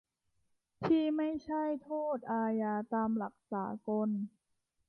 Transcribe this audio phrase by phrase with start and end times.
[0.85, 4.09] ที่ไม่ใช่โทษอาญาตามหลักสากล